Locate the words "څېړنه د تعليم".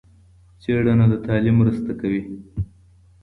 0.61-1.55